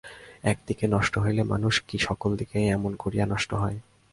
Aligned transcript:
এক 0.43 0.57
দিকে 0.67 0.85
নষ্ট 0.87 1.13
হইলে 1.17 1.41
মানুষ 1.43 1.73
কি 1.87 1.97
সকল 1.99 2.29
দিকেই 2.37 2.65
এমনি 2.69 2.97
করিয়া 2.99 3.25
নষ্ট 3.25 3.51
হয়। 3.53 3.77